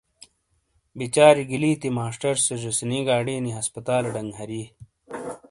بِیچاری 0.97 1.43
گلیتی 1.51 1.89
ماسٹر 1.97 2.35
سے 2.45 2.55
زیسینی 2.61 2.99
گاڑینی 3.07 3.51
ہسپتالے 3.57 4.09
ڈنگ 4.13 4.31
ہری۔ 4.39 4.63